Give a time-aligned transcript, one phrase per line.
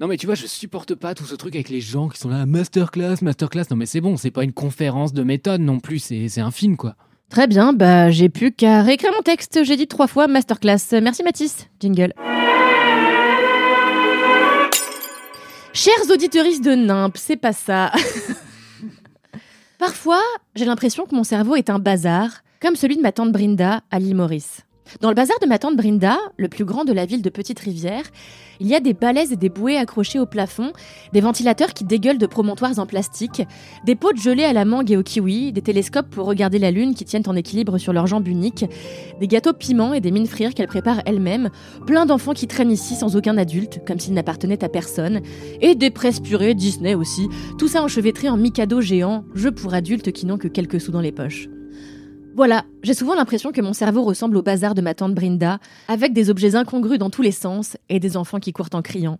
[0.00, 2.30] Non mais tu vois, je supporte pas tout ce truc avec les gens qui sont
[2.30, 3.64] là, masterclass, masterclass.
[3.70, 6.78] Non mais c'est bon, c'est pas une conférence de méthode non plus, c'est un film
[6.78, 6.96] quoi.
[7.28, 9.62] Très bien, bah j'ai plus qu'à réécrire mon texte.
[9.62, 10.78] J'ai dit trois fois masterclass.
[11.02, 11.68] Merci Mathis.
[11.80, 12.14] Jingle.
[15.74, 17.92] Chers auditeuristes de NIMP, c'est pas ça.
[19.78, 20.22] Parfois,
[20.54, 23.98] j'ai l'impression que mon cerveau est un bazar, comme celui de ma tante Brinda à
[23.98, 24.62] l'île Maurice.
[24.98, 28.02] Dans le bazar de ma tante Brinda, le plus grand de la ville de Petite-Rivière,
[28.58, 30.72] il y a des balaises et des bouées accrochées au plafond,
[31.12, 33.42] des ventilateurs qui dégueulent de promontoires en plastique,
[33.86, 36.72] des pots de gelée à la mangue et au kiwi, des télescopes pour regarder la
[36.72, 38.64] lune qui tiennent en équilibre sur leurs jambes uniques,
[39.20, 41.50] des gâteaux piments et des mines frires qu'elle prépare elle-même,
[41.86, 45.20] plein d'enfants qui traînent ici sans aucun adulte, comme s'ils n'appartenaient à personne,
[45.60, 47.28] et des presses purées Disney aussi,
[47.58, 51.00] tout ça enchevêtré en mikado géant, jeu pour adultes qui n'ont que quelques sous dans
[51.00, 51.48] les poches.
[52.36, 56.12] Voilà, j'ai souvent l'impression que mon cerveau ressemble au bazar de ma tante Brinda, avec
[56.12, 59.18] des objets incongrus dans tous les sens et des enfants qui courent en criant.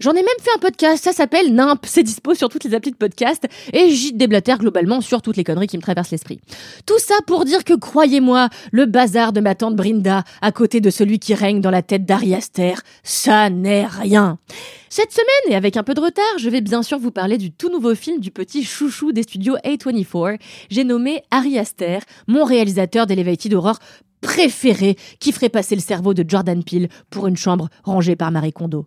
[0.00, 2.92] J'en ai même fait un podcast, ça s'appelle NIMP, c'est dispo sur toutes les applis
[2.92, 6.40] de podcast, et j'y déblatère globalement sur toutes les conneries qui me traversent l'esprit.
[6.86, 10.90] Tout ça pour dire que, croyez-moi, le bazar de ma tante Brinda, à côté de
[10.90, 14.38] celui qui règne dans la tête d'Ari Aster, ça n'est rien.
[14.88, 17.50] Cette semaine, et avec un peu de retard, je vais bien sûr vous parler du
[17.50, 20.38] tout nouveau film du petit chouchou des studios A24.
[20.70, 23.78] J'ai nommé Ari Aster, mon réalisateur d'Elevated Horror
[24.20, 28.52] préféré, qui ferait passer le cerveau de Jordan Peele pour une chambre rangée par Marie
[28.52, 28.86] Kondo.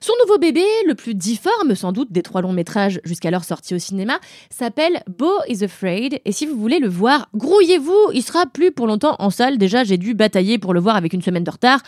[0.00, 3.78] Son nouveau bébé, le plus difforme sans doute des trois longs métrages jusqu'alors sortis au
[3.78, 6.20] cinéma, s'appelle Beau is Afraid.
[6.24, 9.58] Et si vous voulez le voir, grouillez-vous, il sera plus pour longtemps en salle.
[9.58, 11.80] Déjà, j'ai dû batailler pour le voir avec une semaine de retard.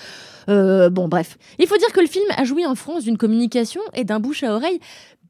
[0.49, 1.39] Euh, bon, bref.
[1.59, 4.43] Il faut dire que le film a joui en France d'une communication et d'un bouche
[4.43, 4.81] à oreille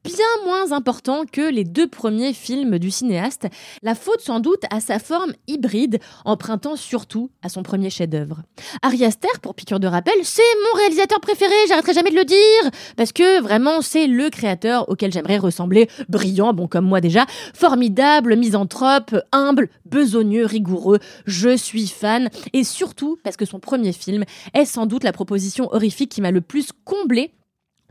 [0.03, 3.47] bien moins important que les deux premiers films du cinéaste,
[3.83, 8.41] la faute sans doute à sa forme hybride, empruntant surtout à son premier chef-d'œuvre.
[8.81, 12.71] Ari Aster, pour piqûre de rappel, c'est mon réalisateur préféré, j'arrêterai jamais de le dire,
[12.97, 18.35] parce que vraiment c'est le créateur auquel j'aimerais ressembler, brillant, bon comme moi déjà, formidable,
[18.35, 24.23] misanthrope, humble, besogneux, rigoureux, je suis fan, et surtout parce que son premier film
[24.53, 27.31] est sans doute la proposition horrifique qui m'a le plus comblé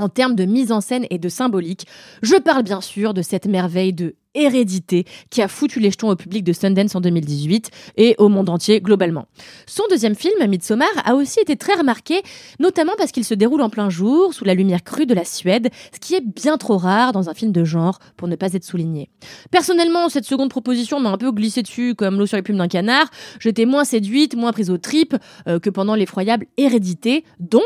[0.01, 1.87] en termes de mise en scène et de symbolique.
[2.23, 6.17] Je parle bien sûr de cette merveille de hérédité qui a foutu les jetons au
[6.17, 9.27] public de Sundance en 2018 et au monde entier globalement.
[9.67, 12.23] Son deuxième film, Midsommar, a aussi été très remarqué,
[12.59, 15.71] notamment parce qu'il se déroule en plein jour, sous la lumière crue de la Suède,
[15.93, 18.65] ce qui est bien trop rare dans un film de genre pour ne pas être
[18.65, 19.11] souligné.
[19.51, 22.69] Personnellement, cette seconde proposition m'a un peu glissé dessus comme l'eau sur les plumes d'un
[22.69, 23.11] canard.
[23.41, 25.17] J'étais moins séduite, moins prise aux tripes
[25.49, 27.61] euh, que pendant l'effroyable hérédité, dont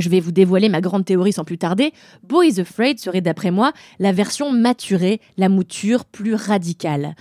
[0.00, 3.72] je vais vous dévoiler ma grande théorie sans plus tarder, Boys Afraid serait d'après moi
[3.98, 7.14] la version maturée, la mouture plus radicale.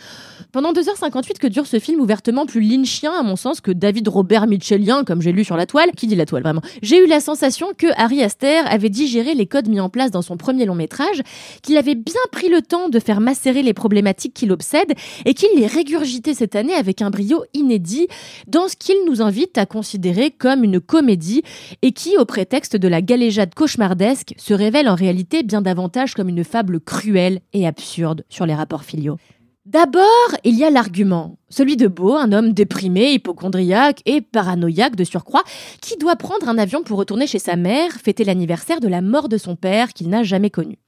[0.51, 4.47] Pendant 2h58 que dure ce film ouvertement plus lynchien à mon sens que David Robert
[4.47, 7.19] Mitchellien comme j'ai lu sur la toile, qui dit la toile vraiment, j'ai eu la
[7.19, 10.75] sensation que Harry Aster avait digéré les codes mis en place dans son premier long
[10.75, 11.22] métrage,
[11.61, 14.94] qu'il avait bien pris le temps de faire macérer les problématiques qui l'obsèdent
[15.25, 18.07] et qu'il les régurgitait cette année avec un brio inédit
[18.47, 21.44] dans ce qu'il nous invite à considérer comme une comédie
[21.81, 26.29] et qui, au prétexte de la galéjade cauchemardesque se révèle en réalité bien davantage comme
[26.29, 29.18] une fable cruelle et absurde sur les rapports filiaux.
[29.66, 30.03] D'abord,
[30.44, 35.44] il y a l'argument, celui de Beau, un homme déprimé, hypochondriaque et paranoïaque de surcroît,
[35.79, 39.29] qui doit prendre un avion pour retourner chez sa mère, fêter l'anniversaire de la mort
[39.29, 40.79] de son père qu'il n'a jamais connu.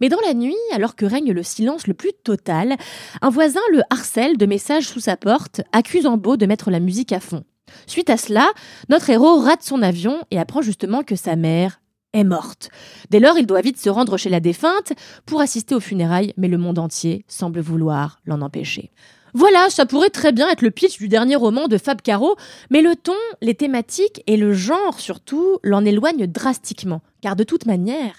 [0.00, 2.74] Mais dans la nuit, alors que règne le silence le plus total,
[3.22, 7.12] un voisin le harcèle de messages sous sa porte, accusant Beau de mettre la musique
[7.12, 7.44] à fond.
[7.86, 8.50] Suite à cela,
[8.88, 11.80] notre héros rate son avion et apprend justement que sa mère
[12.12, 12.70] est morte.
[13.10, 14.92] Dès lors, il doit vite se rendre chez la défunte
[15.26, 18.90] pour assister aux funérailles, mais le monde entier semble vouloir l'en empêcher.
[19.36, 22.36] Voilà, ça pourrait très bien être le pitch du dernier roman de Fab Caro,
[22.70, 23.12] mais le ton,
[23.42, 28.14] les thématiques et le genre surtout l'en éloignent drastiquement, car de toute manière,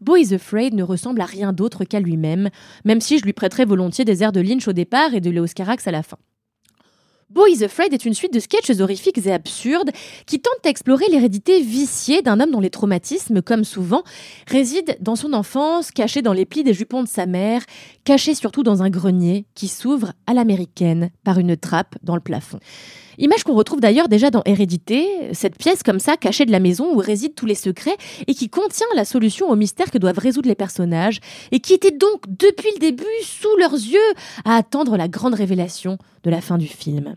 [0.00, 2.50] Boy Afraid ne ressemble à rien d'autre qu'à lui-même,
[2.84, 5.46] même si je lui prêterais volontiers des airs de Lynch au départ et de Léos
[5.54, 6.18] Carax à la fin.
[7.28, 9.90] Boy Afraid est une suite de sketches horrifiques et absurdes
[10.26, 14.04] qui tentent d'explorer l'hérédité viciée d'un homme dont les traumatismes, comme souvent,
[14.46, 17.62] résident dans son enfance, caché dans les plis des jupons de sa mère,
[18.04, 22.60] caché surtout dans un grenier qui s'ouvre à l'américaine par une trappe dans le plafond.
[23.18, 26.94] Image qu'on retrouve d'ailleurs déjà dans Hérédité, cette pièce comme ça cachée de la maison
[26.94, 27.96] où résident tous les secrets
[28.26, 31.20] et qui contient la solution au mystère que doivent résoudre les personnages
[31.52, 33.98] et qui était donc depuis le début sous leurs yeux
[34.44, 37.16] à attendre la grande révélation de la fin du film.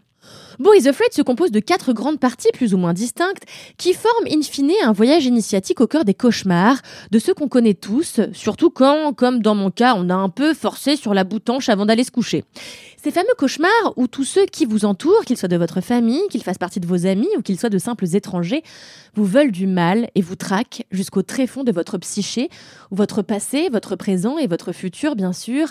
[0.60, 3.44] Bo is Afraid se compose de quatre grandes parties plus ou moins distinctes
[3.78, 6.82] qui forment in fine un voyage initiatique au cœur des cauchemars,
[7.12, 10.54] de ceux qu'on connaît tous, surtout quand, comme dans mon cas, on a un peu
[10.54, 12.44] forcé sur la boutanche avant d'aller se coucher.
[13.02, 16.44] Ces fameux cauchemars où tous ceux qui vous entourent, qu'ils soient de votre famille, qu'ils
[16.44, 18.64] fassent partie de vos amis ou qu'ils soient de simples étrangers,
[19.16, 22.50] vous veulent du mal et vous traquent jusqu'au tréfonds de votre psyché,
[22.92, 25.70] où votre passé, votre présent et votre futur, bien sûr,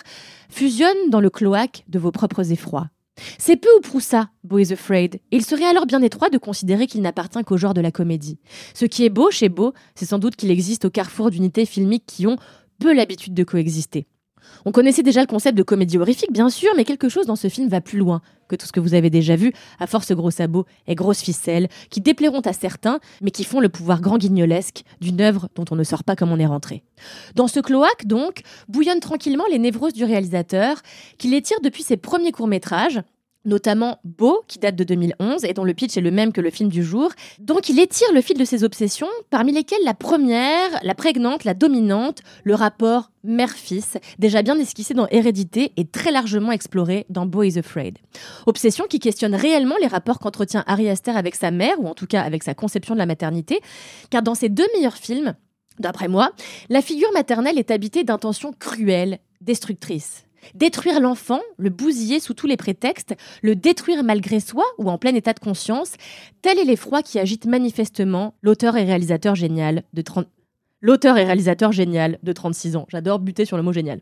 [0.49, 2.89] fusionnent dans le cloaque de vos propres effrois.
[3.39, 6.87] C'est peu ou prou ça, Beau is Afraid, il serait alors bien étroit de considérer
[6.87, 8.39] qu'il n'appartient qu'au genre de la comédie.
[8.75, 12.07] Ce qui est beau chez Beau, c'est sans doute qu'il existe au carrefour d'unités filmiques
[12.07, 12.37] qui ont
[12.79, 14.07] peu l'habitude de coexister.
[14.65, 17.49] On connaissait déjà le concept de comédie horrifique, bien sûr, mais quelque chose dans ce
[17.49, 20.31] film va plus loin que tout ce que vous avez déjà vu, à force gros
[20.31, 24.83] sabots et grosses ficelles, qui déplairont à certains, mais qui font le pouvoir grand guignolesque
[25.01, 26.83] d'une œuvre dont on ne sort pas comme on est rentré.
[27.35, 30.83] Dans ce cloaque, donc, bouillonnent tranquillement les névroses du réalisateur,
[31.19, 33.03] qui les tire depuis ses premiers courts-métrages,
[33.45, 36.51] notamment Beau, qui date de 2011 et dont le pitch est le même que le
[36.51, 37.11] film du jour.
[37.39, 41.55] Donc il étire le fil de ses obsessions, parmi lesquelles la première, la prégnante, la
[41.55, 47.43] dominante, le rapport mère-fils, déjà bien esquissé dans Hérédité et très largement exploré dans Beau
[47.43, 47.99] is Afraid.
[48.47, 52.07] Obsession qui questionne réellement les rapports qu'entretient Harry Aster avec sa mère, ou en tout
[52.07, 53.61] cas avec sa conception de la maternité,
[54.11, 55.35] car dans ses deux meilleurs films,
[55.79, 56.33] D'après moi,
[56.69, 60.28] la figure maternelle est habitée d'intentions cruelles, destructrices.
[60.55, 65.15] Détruire l'enfant, le bousiller sous tous les prétextes, le détruire malgré soi ou en plein
[65.15, 65.95] état de conscience,
[66.43, 70.27] tel est l'effroi qui agite manifestement l'auteur et réalisateur génial de 30...
[70.81, 72.87] L'auteur et réalisateur génial de 36 ans.
[72.89, 74.01] J'adore buter sur le mot génial.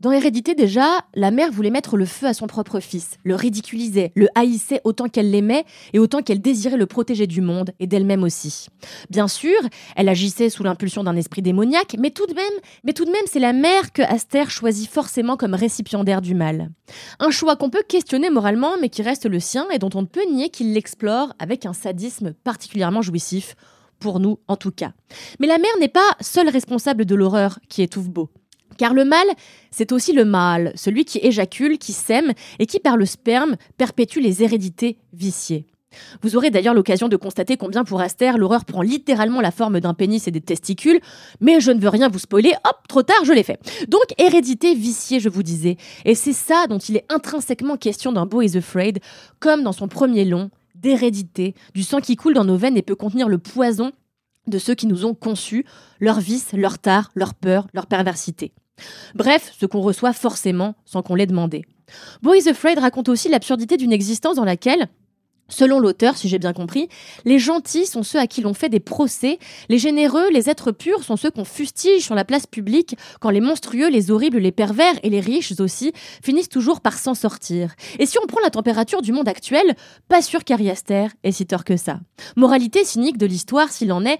[0.00, 4.12] Dans Hérédité déjà, la mère voulait mettre le feu à son propre fils, le ridiculisait,
[4.14, 8.22] le haïssait autant qu'elle l'aimait et autant qu'elle désirait le protéger du monde et d'elle-même
[8.22, 8.68] aussi.
[9.10, 9.58] Bien sûr,
[9.96, 14.00] elle agissait sous l'impulsion d'un esprit démoniaque, mais tout de même, c'est la mère que
[14.00, 16.70] Aster choisit forcément comme récipiendaire du mal.
[17.18, 20.06] Un choix qu'on peut questionner moralement, mais qui reste le sien et dont on ne
[20.06, 23.54] peut nier qu'il l'explore avec un sadisme particulièrement jouissif
[23.98, 24.92] pour nous en tout cas.
[25.40, 28.30] Mais la mère n'est pas seule responsable de l'horreur qui étouffe Beau.
[28.80, 29.26] Car le mal,
[29.70, 34.20] c'est aussi le mâle, celui qui éjacule, qui sème et qui, par le sperme, perpétue
[34.20, 35.66] les hérédités viciées.
[36.22, 39.92] Vous aurez d'ailleurs l'occasion de constater combien pour Aster, l'horreur prend littéralement la forme d'un
[39.92, 40.98] pénis et des testicules,
[41.42, 43.60] mais je ne veux rien vous spoiler, hop, trop tard, je l'ai fait.
[43.88, 45.76] Donc, hérédité viciée, je vous disais.
[46.06, 49.00] Et c'est ça dont il est intrinsèquement question dans Beau is Afraid,
[49.40, 52.96] comme dans son premier long, d'hérédité, du sang qui coule dans nos veines et peut
[52.96, 53.92] contenir le poison
[54.46, 55.66] de ceux qui nous ont conçus,
[56.00, 58.52] leurs vices, leurs tares, leurs peurs, leur perversité.
[59.14, 61.64] Bref, ce qu'on reçoit forcément sans qu'on l'ait demandé.
[62.22, 64.88] Boys Afraid raconte aussi l'absurdité d'une existence dans laquelle,
[65.50, 66.88] Selon l'auteur, si j'ai bien compris,
[67.24, 69.38] les gentils sont ceux à qui l'on fait des procès,
[69.68, 73.40] les généreux, les êtres purs sont ceux qu'on fustige sur la place publique, quand les
[73.40, 75.92] monstrueux, les horribles, les pervers et les riches aussi
[76.22, 77.74] finissent toujours par s'en sortir.
[77.98, 79.74] Et si on prend la température du monde actuel,
[80.08, 82.00] pas sûr qu'Ariaster est si tort que ça.
[82.36, 84.18] Moralité cynique de l'histoire s'il en est,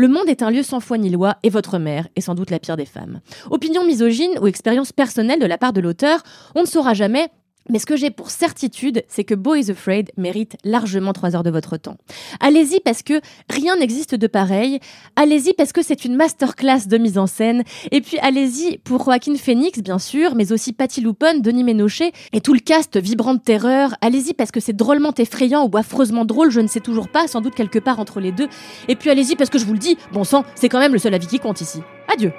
[0.00, 2.50] le monde est un lieu sans foi ni loi et votre mère est sans doute
[2.50, 3.20] la pire des femmes.
[3.50, 6.22] Opinion misogyne ou expérience personnelle de la part de l'auteur,
[6.54, 7.28] on ne saura jamais
[7.70, 11.42] mais ce que j'ai pour certitude, c'est que Boy is Afraid mérite largement 3 heures
[11.42, 11.96] de votre temps.
[12.40, 14.80] Allez-y parce que rien n'existe de pareil.
[15.16, 17.62] Allez-y parce que c'est une masterclass de mise en scène.
[17.90, 22.40] Et puis allez-y pour Joaquin Phoenix, bien sûr, mais aussi Patty Lupon, Denis Ménochet et
[22.40, 23.94] tout le cast vibrant de terreur.
[24.00, 27.40] Allez-y parce que c'est drôlement effrayant ou affreusement drôle, je ne sais toujours pas, sans
[27.40, 28.48] doute quelque part entre les deux.
[28.88, 30.98] Et puis allez-y parce que je vous le dis, bon sang, c'est quand même le
[30.98, 31.80] seul avis qui compte ici.
[32.12, 32.32] Adieu.